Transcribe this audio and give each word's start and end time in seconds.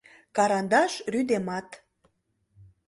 Карандаш 0.35 0.93
рӱдемат. 1.11 1.67